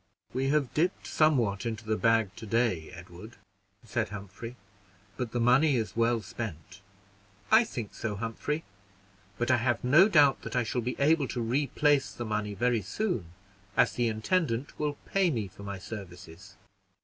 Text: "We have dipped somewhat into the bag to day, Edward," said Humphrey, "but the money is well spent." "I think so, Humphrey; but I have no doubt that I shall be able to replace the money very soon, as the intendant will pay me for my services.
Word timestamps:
"We 0.33 0.49
have 0.49 0.73
dipped 0.73 1.05
somewhat 1.05 1.63
into 1.63 1.85
the 1.85 1.95
bag 1.95 2.35
to 2.37 2.47
day, 2.47 2.89
Edward," 2.91 3.35
said 3.85 4.09
Humphrey, 4.09 4.55
"but 5.15 5.31
the 5.31 5.39
money 5.39 5.75
is 5.75 5.95
well 5.95 6.23
spent." 6.23 6.81
"I 7.51 7.63
think 7.63 7.93
so, 7.93 8.15
Humphrey; 8.15 8.63
but 9.37 9.51
I 9.51 9.57
have 9.57 9.83
no 9.83 10.09
doubt 10.09 10.41
that 10.41 10.55
I 10.55 10.63
shall 10.63 10.81
be 10.81 10.95
able 10.99 11.27
to 11.27 11.39
replace 11.39 12.13
the 12.13 12.25
money 12.25 12.55
very 12.55 12.81
soon, 12.81 13.25
as 13.77 13.93
the 13.93 14.07
intendant 14.07 14.79
will 14.79 14.95
pay 15.05 15.29
me 15.29 15.47
for 15.47 15.61
my 15.61 15.77
services. 15.77 16.55